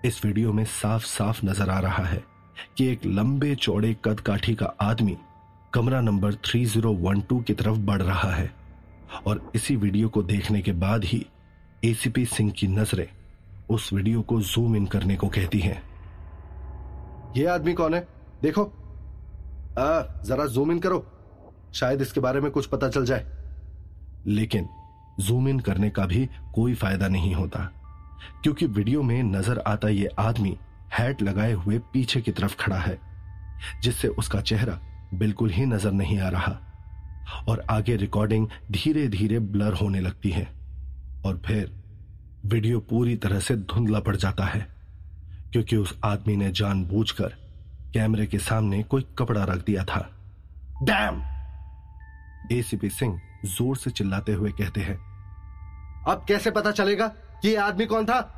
इस 0.05 0.25
वीडियो 0.25 0.53
में 0.53 0.65
साफ़ 0.65 1.05
साफ़ 1.05 1.47
नज़र 1.47 1.71
आ 1.71 1.79
रहा 1.79 2.05
है 2.05 2.25
कि 2.77 2.87
एक 2.87 3.01
लंबे 3.07 3.55
चौड़े 3.55 3.97
कद 4.05 4.21
काठी 4.21 4.55
का 4.55 4.67
आदमी 4.81 5.19
कमरा 5.75 6.01
नंबर 6.01 6.35
3012 6.35 7.43
की 7.43 7.55
तरफ़ 7.55 7.79
बढ़ 7.79 8.03
रहा 8.03 8.31
है 8.31 8.55
और 9.27 9.53
इसी 9.55 9.77
वीडियो 9.77 10.09
को 10.09 10.23
देखने 10.23 10.63
के 10.63 10.73
बाद 10.73 11.05
ही 11.05 11.27
एसीपी 11.85 12.25
सिंह 12.25 12.51
की 12.51 12.67
नज़रें 12.67 13.09
उस 13.71 13.93
वीडियो 13.93 14.23
को 14.23 14.41
जूम 14.41 14.77
इन 14.77 14.87
करने 14.87 15.17
को 15.17 15.29
कहती 15.29 15.59
हैं। 15.59 15.83
यह 17.37 17.53
आदमी 17.53 17.73
कौन 17.73 17.95
है? 17.95 18.09
देखो। 18.43 18.65
आ, 19.79 20.23
जरा 20.23 20.47
जूम 20.47 20.73
इन 20.73 20.79
करो। 20.79 21.07
शायद 21.75 22.01
इसके 22.01 22.21
बारे 22.21 22.41
में 22.41 22.51
कुछ 22.51 22.67
पता 22.67 22.89
चल 22.89 23.05
जाए। 23.05 23.27
लेकिन 24.27 24.69
जूम 25.21 25.49
इन 25.49 25.61
करने 25.61 25.91
का 25.91 26.07
भी 26.07 26.29
कोई 26.55 26.75
फ़ायदा 26.75 27.09
नहीं 27.09 27.35
होता। 27.35 27.59
क्योंकि 28.43 28.67
वीडियो 28.67 29.03
में 29.03 29.23
नज़र 29.23 29.59
आता 29.59 29.89
ये 29.89 30.09
आदमी 30.19 30.57
हैट 30.99 31.23
लगाए 31.23 31.53
हुए 31.53 31.79
पीछे 31.93 32.21
की 32.21 32.33
तरफ़ 32.33 32.57
खड़ा 32.57 32.77
है, 32.77 32.99
जिससे 33.83 34.09
उसका 34.09 34.41
चेहरा 34.41 34.79
बिल्कुल 35.15 35.51
ही 35.51 35.67
नज़र 35.67 35.93
नहीं 35.93 36.19
आ 36.19 36.29
रहा। 36.29 36.59
और 37.49 37.65
आगे 37.71 37.97
रिकॉर्डिंग 37.97 38.47
धीरे 38.71 39.09
धीरे 39.09 39.39
ब्लर 39.39 39.73
होने 39.73 40.01
लगती 40.01 40.31
है। 40.31 40.47
और 41.27 41.43
फिर 41.47 41.73
वीडियो 42.47 42.81
पूरी 42.81 43.17
तरह 43.17 43.41
से 43.41 43.57
धुंधला 43.57 44.01
पड़ 44.01 44.17
जाता 44.17 44.45
है, 44.45 44.67
क्योंकि 45.53 45.77
उस 45.77 45.99
आदमी 46.05 46.37
ने 46.37 46.51
जानबूझकर 46.51 47.35
कैमरे 47.95 48.27
के 48.27 48.39
सामने 48.39 48.83
कोई 48.83 49.07
कपड़ा 49.19 49.45
रख 49.45 49.65
दिया 49.65 49.85
था। 49.85 50.09
डैम! 50.83 51.23
एसीपी 52.53 52.91
सिंह 52.91 53.21
ज़ोर 53.47 53.77
से 53.77 53.91
चिल्लाते 53.91 54.33
हुए 54.33 54.51
कहते 54.51 54.81
हैं 54.81 54.99
अब 56.09 56.25
कैसे 56.29 56.51
पता 56.51 56.71
चलेगा 56.71 57.09
कि 57.43 57.49
यह 57.49 57.65
आदमी 57.65 57.87
कौन 57.87 58.05
था? 58.05 58.35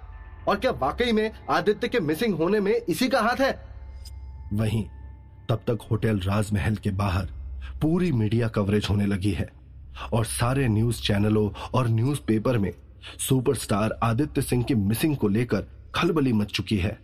और 0.49 0.57
क्या 0.57 0.71
वाकई 0.71 1.13
में 1.13 1.31
आदित्य 1.51 1.89
के 1.89 2.01
मिसिंग 2.01 2.35
होने 2.35 2.61
में 2.61 2.73
इसी 2.89 3.09
का 3.09 3.21
हाथ 3.21 3.37
है? 3.37 3.69
वहीं, 4.53 4.85
तब 5.49 5.57
तक 5.57 5.79
होटल 5.91 6.19
राजमहल 6.19 6.77
के 6.77 6.91
बाहर 6.91 7.27
पूरी 7.83 8.13
मीडिया 8.13 8.49
कवरेज 8.49 8.87
होने 8.91 9.07
लगी 9.07 9.33
है। 9.33 9.49
और 10.13 10.25
सारे 10.25 10.69
न्यूज़ 10.69 11.03
चैनलों 11.03 11.51
और 11.75 11.89
न्यूज़ 11.89 12.21
पेपर 12.27 12.59
में 12.59 12.73
सुपरस्टार 13.19 13.99
आदित्य 14.03 14.43
सिंह 14.43 14.65
की 14.65 14.75
मिसिंग 14.75 15.17
को 15.17 15.29
लेकर 15.29 15.91
खलबली 15.95 16.33
मच 16.33 16.47
चुकी 16.47 16.77
है। 16.77 16.99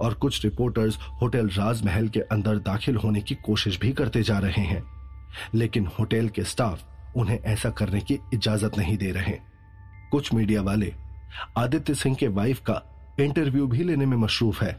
और 0.00 0.14
कुछ 0.14 0.44
रिपोर्टर्स 0.44 0.98
होटल 1.22 1.48
राजमहल 1.48 2.08
के 2.08 2.20
अंदर 2.20 2.58
दाखिल 2.58 2.96
होने 2.96 3.20
की 3.20 3.34
कोशिश 3.34 3.78
भी 3.80 3.92
करते 3.92 4.22
जा 4.22 4.38
रहे 4.38 4.60
हैं। 4.60 4.82
लेकिन 5.54 5.86
होटल 5.86 6.28
के 6.28 6.44
स्टाफ 6.44 6.82
उन्हें 7.16 7.38
ऐसा 7.38 7.70
करने 7.70 8.00
की 8.00 8.18
इजाज़त 8.34 8.78
नहीं 8.78 8.96
दे 8.96 9.10
रहे। 9.10 9.49
कुछ 10.10 10.32
मीडिया 10.34 10.62
वाले 10.62 10.94
आदित्य 11.58 11.94
सिंह 11.94 12.16
के 12.16 12.28
वाइफ 12.28 12.60
का 12.60 12.82
इंटरव्यू 13.20 13.66
भी 13.66 13.84
लेने 13.84 14.06
में 14.06 14.16
मशरूफ 14.16 14.62
है। 14.62 14.76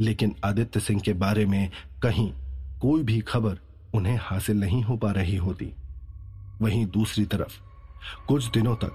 लेकिन 0.00 0.34
आदित्य 0.44 0.80
सिंह 0.80 1.00
के 1.00 1.12
बारे 1.12 1.46
में 1.46 1.70
कहीं 2.02 2.32
कोई 2.80 3.02
भी 3.02 3.20
खबर 3.20 3.58
उन्हें 3.94 4.18
हासिल 4.22 4.60
नहीं 4.60 4.82
हो 4.82 4.96
पा 4.96 5.10
रही 5.12 5.36
होती। 5.36 5.72
वहीं 6.62 6.86
दूसरी 6.86 7.24
तरफ़, 7.24 7.58
कुछ 8.28 8.50
दिनों 8.50 8.76
तक 8.76 8.92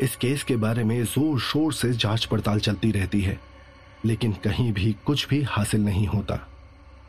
इस 0.00 0.16
केस 0.16 0.42
के 0.42 0.56
बारे 0.56 0.84
में 0.84 1.04
ज़ोर 1.04 1.40
शोर 1.40 1.72
से 1.72 1.92
जाँच 1.92 2.24
पड़ताल 2.24 2.60
चलती 2.60 2.92
रहती 2.92 3.20
है। 3.20 3.40
लेकिन 4.04 4.32
कहीं 4.32 4.72
भी 4.72 4.96
कुछ 5.06 5.28
भी 5.28 5.42
हासिल 5.42 5.80
नहीं 5.80 6.06
होता 6.06 6.48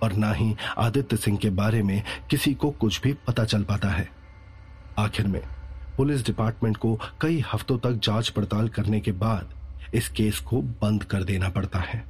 और 0.04 0.14
ना 0.14 0.32
ही 0.34 0.56
आदित्य 0.78 1.18
सिंह 1.18 1.38
के 1.38 1.50
बारे 1.50 1.84
में 1.84 2.04
किसी 2.30 2.54
को 2.54 2.72
कुछ 2.72 3.02
भी 3.02 3.14
पता 3.14 3.46
चल 3.46 3.64
पाता 3.64 3.90
है। 3.90 4.10
आखिर 5.00 5.28
में 5.28 5.42
पुलिस 6.00 6.26
डिपार्टमेंट 6.26 6.78
को 6.78 7.00
कई 7.22 7.44
हफ्तों 7.54 7.78
तक 7.78 7.92
जाँच 7.92 8.30
पड़ताल 8.30 8.68
करने 8.68 9.00
के 9.00 9.12
बाद 9.12 9.50
इस 9.94 10.10
केस 10.10 10.40
को 10.40 10.62
बंद 10.62 11.04
कर 11.04 11.24
देना 11.24 11.50
पड़ता 11.50 11.80
है। 11.80 12.06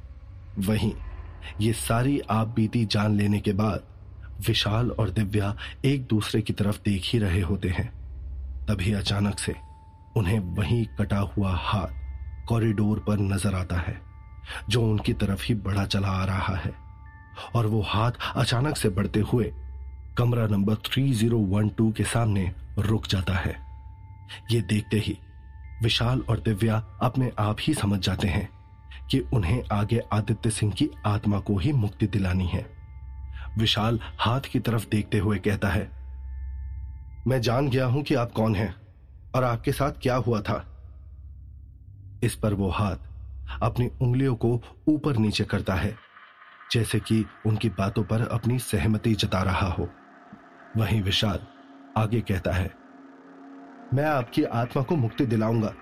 वहीं 0.58 0.92
ये 1.60 1.72
सारी 1.72 2.20
आप 2.20 2.48
बीती 2.48 2.84
जान 2.86 3.16
लेने 3.16 3.40
के 3.40 3.52
बाद 3.52 3.82
विशाल 4.46 4.90
और 4.90 5.10
दिव्या 5.10 5.56
एक 5.84 6.06
दूसरे 6.06 6.42
की 6.42 6.52
तरफ़ 6.52 6.76
देख 6.84 7.02
ही 7.04 7.18
रहे 7.18 7.40
होते 7.40 7.68
हैं। 7.68 7.92
तभी 8.66 8.92
अचानक 8.92 9.38
से 9.38 9.54
उन्हें 10.16 10.38
वहीं 10.38 10.86
कटा 10.98 11.18
हुआ 11.18 11.54
हाथ 11.54 12.46
कॉरिडोर 12.48 12.98
पर 12.98 13.18
नज़र 13.18 13.54
आता 13.54 13.76
है, 13.76 14.00
जो 14.68 14.82
उनकी 14.82 15.12
तरफ़ 15.12 15.44
ही 15.44 15.54
बढ़ा 15.54 15.86
चला 15.86 16.08
आ 16.08 16.24
रहा 16.24 16.56
है। 16.56 16.74
और 17.54 17.66
वो 17.66 17.82
हाथ 17.82 18.12
अचानक 18.36 18.76
से 18.76 18.88
बढ़ते 18.88 19.20
हुए 19.20 19.52
कमरा 20.18 20.46
नंबर 20.46 20.74
3012 20.74 21.92
के 21.92 22.04
सामने 22.04 22.52
रुक 22.78 23.06
जाता 23.06 23.34
है। 23.34 23.69
ये 24.50 24.60
देखते 24.60 24.98
ही 24.98 25.18
विशाल 25.82 26.20
और 26.20 26.40
दिव्या 26.40 26.76
अपने 27.02 27.30
आप 27.38 27.56
ही 27.60 27.74
समझ 27.74 27.98
जाते 28.00 28.28
हैं 28.28 28.48
कि 29.10 29.18
उन्हें 29.34 29.62
आगे 29.72 30.00
आदित्य 30.12 30.50
सिंह 30.50 30.72
की 30.72 30.88
आत्मा 31.06 31.38
को 31.40 31.56
ही 31.58 31.72
मुक्ति 31.72 32.06
दिलानी 32.06 32.46
है। 32.46 32.64
विशाल 33.58 33.98
हाथ 34.18 34.40
की 34.40 34.60
तरफ़ 34.60 34.88
देखते 34.88 35.18
हुए 35.18 35.38
कहता 35.38 35.68
है, 35.68 35.90
मैं 37.26 37.40
जान 37.40 37.68
गया 37.68 37.86
हूँ 37.86 38.02
कि 38.02 38.14
आप 38.14 38.32
कौन 38.32 38.54
हैं 38.54 38.74
और 39.34 39.44
आपके 39.44 39.72
साथ 39.72 39.92
क्या 39.92 40.16
हुआ 40.16 40.40
था। 40.40 40.64
इस 42.22 42.34
पर 42.34 42.54
वो 42.54 42.68
हाथ 42.68 43.08
अपनी 43.62 43.90
उंगलियों 44.02 44.34
को 44.34 44.60
ऊपर 44.88 45.16
नीचे 45.16 45.44
करता 45.44 45.74
है, 45.74 45.94
जैसे 46.72 47.00
कि 47.00 47.24
उनकी 47.46 47.68
बातों 47.68 48.04
पर 48.04 48.26
अपनी 48.28 48.58
सहमति 48.58 49.14
जता 49.14 49.42
रहा 49.42 49.68
हो। 49.68 49.88
वहीं 50.76 51.00
विशाल 51.02 51.40
आगे 51.96 52.20
कहता 52.20 52.52
है 52.52 52.70
मैं 53.94 54.04
आपकी 54.04 54.42
आत्मा 54.44 54.82
को 54.82 54.96
मुक्ति 54.96 55.24
दिलाऊँगा। 55.26 55.72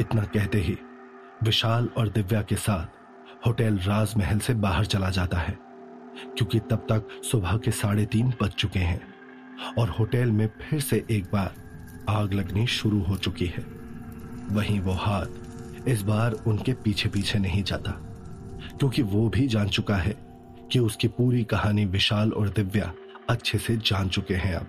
इतना 0.00 0.22
कहते 0.24 0.58
ही 0.58 0.76
विशाल 1.42 1.88
और 1.98 2.08
दिव्या 2.08 2.40
के 2.42 2.56
साथ 2.56 3.46
होटल 3.46 3.76
राजमहल 3.78 4.38
से 4.38 4.54
बाहर 4.54 4.84
चला 4.86 5.10
जाता 5.10 5.38
है, 5.38 5.58
क्योंकि 6.28 6.58
तब 6.60 6.86
तक 6.90 7.08
सुबह 7.24 7.56
के 7.56 7.70
साढ़े 7.72 8.06
तीन 8.06 8.32
बज 8.42 8.50
चुके 8.50 8.78
हैं 8.80 9.00
और 9.78 9.88
होटल 9.88 10.30
में 10.30 10.46
फिर 10.60 10.80
से 10.80 11.04
एक 11.10 11.24
बार 11.24 11.54
आग 12.08 12.32
लगनी 12.32 12.66
शुरू 12.68 13.02
हो 13.02 13.16
चुकी 13.18 13.46
है। 13.46 13.64
वहीं 14.52 14.80
वो 14.80 14.92
हाथ 14.94 15.88
इस 15.88 16.02
बार 16.02 16.32
उनके 16.46 16.72
पीछे 16.74 17.08
पीछे 17.08 17.38
नहीं 17.38 17.62
जाता, 17.62 17.90
क्योंकि 18.78 19.02
वो 19.04 19.28
भी 19.28 19.46
जान 19.48 19.68
चुका 19.68 19.96
है 19.96 20.16
कि 20.72 20.78
उसकी 20.78 21.08
पूरी 21.10 21.44
कहानी 21.44 21.84
विशाल 21.86 22.32
और 22.32 22.48
दिव्या 22.50 22.92
अच्छे 23.30 23.58
से 23.58 23.76
जान 23.78 24.08
चुके 24.08 24.34
हैं 24.36 24.54
अब। 24.54 24.68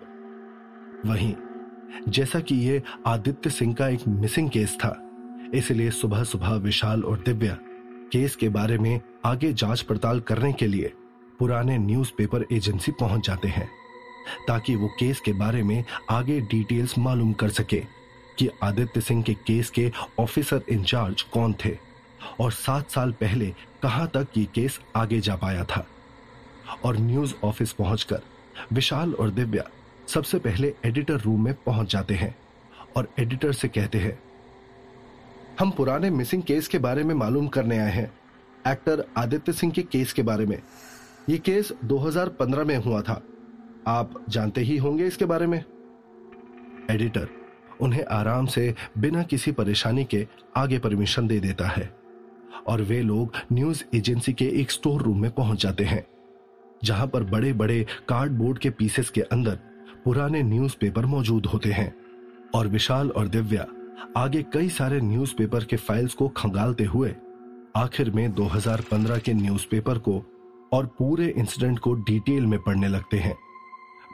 वहीं 1.06 1.34
जैसा 2.08 2.40
कि 2.40 2.56
ये 2.56 2.82
आदित्य 3.08 3.50
सिंह 3.50 3.74
का 3.74 3.88
एक 3.88 4.08
मिसिंग 4.08 4.50
केस 4.50 4.76
था। 4.76 4.96
इसलिए 5.54 5.92
सुबह 5.92 6.24
सुबह 6.24 6.56
विशाल 6.56 7.04
और 7.04 7.20
दिव्या 7.20 7.58
केस 8.12 8.36
के 8.36 8.50
बारे 8.50 8.78
में 8.78 9.00
आगे 9.26 9.54
जाँच 9.54 9.82
पड़ताल 9.82 10.20
करने 10.20 10.54
के 10.54 10.68
लिए 10.68 10.94
पुराने 11.40 11.78
न्यूज़पेपर 11.78 12.46
एजेंसी 12.52 12.92
पहुँच 12.92 13.28
जाते 13.28 13.48
हैं, 13.48 13.70
ताकि 14.48 14.76
वो 14.76 14.88
केस 15.00 15.20
के 15.20 15.34
बारे 15.34 15.64
में 15.64 15.84
आगे 16.10 16.40
डिटेल्स 16.42 16.98
मालूम 16.98 17.34
कर 17.34 17.50
सके 17.50 17.84
कि 18.38 18.50
आदित्य 18.64 19.02
सिंह 19.02 19.24
के 19.24 19.34
केस 19.34 19.70
के 19.70 19.92
ऑफिसर 20.20 20.62
इंचार्ज 20.70 21.22
कौन 21.22 21.56
थे 21.66 21.78
और 22.40 22.52
सात 22.52 22.92
साल 22.92 23.12
पहले 23.12 23.54
कहाँ 23.84 24.08
तक 24.08 24.28
ये 24.38 24.46
केस 24.46 24.80
आगे 24.96 25.20
जा 25.20 25.36
पाया 25.36 25.64
था। 25.64 25.86
और 26.86 26.98
न्यूज़ 26.98 27.34
ऑफ़िस 27.44 27.72
पहुंचकर 27.74 28.22
विशाल 28.74 29.14
और 29.14 29.30
दिव्या 29.30 29.64
सबसे 30.10 30.38
पहले 30.40 30.74
एडिटर 30.86 31.20
रूम 31.22 31.44
में 31.46 31.54
पहुँच 31.54 31.92
जाते 31.92 32.14
हैं 32.14 32.36
और 32.98 33.08
एडिटर 33.20 33.52
से 33.52 33.68
कहते 33.68 33.98
हैं, 33.98 34.18
हम 35.60 35.72
पुराने 35.72 36.10
मिसिंग 36.10 36.44
केस 36.44 36.68
के 36.68 36.78
बारे 36.78 37.04
में 37.04 37.14
मालूम 37.16 37.48
करने 37.48 37.78
आए 37.78 37.92
हैं। 37.92 38.12
एक्टर 38.68 39.04
आदित्य 39.18 39.54
सिंह 39.54 39.72
के 39.72 39.82
केस 39.82 40.14
के 40.14 40.22
बारे 40.22 40.46
में। 40.46 40.58
ये 41.30 41.38
केस 41.38 41.72
2015 41.84 42.64
में 42.64 42.76
हुआ 42.78 43.02
था। 43.02 43.22
आप 43.88 44.24
जानते 44.30 44.62
ही 44.62 44.78
होंगे 44.78 45.08
इसके 45.08 45.26
बारे 45.26 45.48
में। 45.48 45.64
एडिटर 46.92 47.28
उन्हें 47.82 48.04
आराम 48.06 48.46
से 48.46 48.74
बिना 48.98 49.24
किसी 49.24 49.52
परेशानी 49.52 50.06
के 50.06 50.28
आगे 50.58 50.80
परमिशन 50.80 51.28
दे 51.28 51.40
देता 51.40 51.68
है 51.68 51.90
और 52.68 52.82
वे 52.82 53.02
लोग 53.02 53.34
न्यूज़ 53.54 53.84
एजेंसी 53.96 54.34
के 54.34 54.50
एक 54.62 54.72
स्टोर 54.72 55.02
रूम 55.02 55.22
में 55.22 55.32
पहुँच 55.32 55.62
जाते 55.62 55.84
हैं, 55.84 56.06
जहाँ 56.84 57.08
पर 57.08 57.24
बड़े 57.24 57.54
बड़े 57.54 57.86
कार्डबोर्ड 58.10 58.58
के 58.58 58.70
पीसेस 58.70 59.10
के 59.10 59.22
अंदर 59.22 59.60
पुराने 60.10 60.44
न्यूज़पेपर 60.44 61.06
मौजूद 61.06 61.46
होते 61.46 61.72
हैं 61.72 61.96
और 62.56 62.68
विशाल 62.68 63.10
और 63.10 63.28
दिव्या 63.28 63.68
आगे 64.18 64.44
कई 64.44 64.70
सारे 64.70 65.02
न्यूज़पेपर 65.02 65.64
के 65.64 65.76
फाइल्स 65.76 66.14
को 66.14 66.28
खंगालते 66.28 66.84
हुए 66.84 67.16
आखिर 67.76 68.12
में 68.12 68.34
2015 68.34 69.20
के 69.20 69.34
न्यूज़पेपर 69.34 69.98
को 69.98 70.26
और 70.74 70.86
पूरे 70.86 71.28
इंसिडेंट 71.38 71.80
को 71.80 71.94
डिटेल 71.94 72.46
में 72.46 72.60
पढ़ने 72.60 72.88
लगते 72.88 73.18
हैं। 73.18 73.38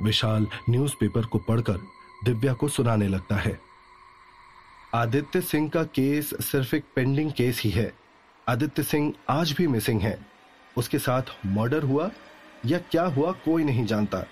विशाल 0.04 0.48
न्यूज़पेपर 0.70 1.26
को 1.26 1.40
पढ़कर 1.40 1.78
दिव्या 2.26 2.54
को 2.54 2.68
सुनाने 2.68 3.08
लगता 3.08 3.36
है। 3.36 3.60
आदित्य 4.96 5.42
सिंह 5.42 5.70
का 5.70 5.84
केस 5.84 6.30
सिर्फ़ 6.42 6.76
एक 6.76 6.84
पेंडिंग 6.96 7.32
केस 7.32 7.62
ही 7.62 7.70
है। 7.70 7.94
आदित्य 8.50 8.84
सिंह 8.84 9.14
आज 9.30 9.52
भी 9.52 9.68
मिसिंग 9.68 10.02
है। 10.02 10.26
उसके 10.78 11.00
साथ 11.00 11.24
मर्डर 11.46 11.84
हुआ 11.84 12.12
या 12.66 12.78
क्या 12.78 13.06
हुआ 13.06 13.32
कोई 13.32 13.64
नहीं 13.64 13.86
जानता। 13.86 14.26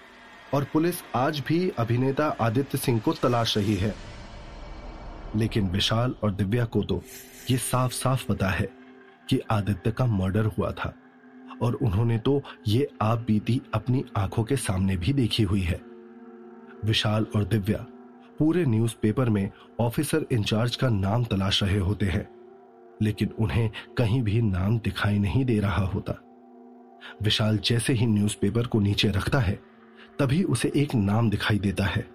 और 0.54 0.64
पुलिस 0.64 0.96
आज 1.16 1.40
भी 1.40 1.70
अभिनेता 1.70 2.28
आदित्य 2.42 2.78
सिंह 2.78 3.00
को 3.00 3.14
तलाश 3.14 3.58
रही 3.58 3.76
है। 3.76 3.94
लेकिन 5.36 5.70
विशाल 5.70 6.16
और 6.24 6.32
दिव्या 6.32 6.66
को 6.66 6.84
तो 6.84 7.02
ये 7.52 7.58
साफ़ 7.58 7.92
साफ़ 7.92 8.26
पता 8.28 8.50
है 8.50 8.70
कि 9.30 9.40
आदित्य 9.52 9.92
का 9.92 10.06
मर्डर 10.06 10.46
हुआ 10.46 10.72
था। 10.72 10.94
और 11.62 11.74
उन्होंने 11.74 12.18
तो 12.18 12.42
ये 12.68 12.88
आप 13.02 13.20
बीती 13.20 13.62
अपनी 13.74 14.04
आँखों 14.18 14.44
के 14.44 14.56
सामने 14.56 14.98
भी 14.98 15.14
देखी 15.14 15.44
हुई 15.44 15.62
है। 15.62 15.82
विशाल 16.86 17.26
और 17.36 17.44
दिव्या 17.44 17.86
पूरे 18.40 18.66
न्यूज़पेपर 18.66 19.30
में 19.30 19.50
ऑफिसर 19.80 20.26
इंचार्ज 20.32 20.76
का 20.76 20.90
नाम 20.90 21.24
तलाश 21.24 21.64
रहे 21.64 21.78
होते 21.78 22.06
हैं, 22.06 22.28
लेकिन 23.02 23.30
उन्हें 23.40 23.70
कहीं 23.98 24.22
भी 24.22 24.42
नाम 24.42 24.80
दिखाई 24.80 25.20
नहीं 25.20 25.46
दे 25.46 25.60
रहा 25.60 25.86
होता। 25.86 26.20
विशाल 27.22 27.58
जैसे 27.58 27.94
ही 27.94 28.06
न्यूज़पेपर 28.06 28.68
को 28.68 28.80
नीचे 28.80 29.10
रखता 29.10 29.40
है 29.40 29.60
तभी 30.20 30.44
उसे 30.44 30.72
एक 30.76 30.96
नाम 30.96 31.30
दिखाई 31.30 31.60
देता 31.60 31.86
है 31.86 32.06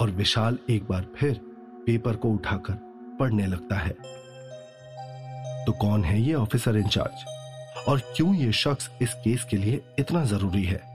और 0.00 0.10
विशाल 0.10 0.58
एक 0.70 0.84
बार 0.84 1.06
फिर 1.16 1.40
पेपर 1.86 2.16
को 2.16 2.30
उठाकर 2.30 2.72
पढ़ने 3.20 3.46
लगता 3.46 3.76
है। 3.76 3.90
तो 5.64 5.72
कौन 5.72 6.04
है 6.04 6.20
ये 6.22 6.34
ऑफिसर 6.34 6.76
इंचार्ज 6.76 7.24
और 7.88 8.00
क्यों 8.16 8.34
ये 8.34 8.52
शख्स 8.52 8.90
इस 9.02 9.14
केस 9.14 9.44
के 9.44 9.56
लिए 9.56 9.80
इतना 9.98 10.24
ज़रूरी 10.24 10.64
है? 10.64 10.89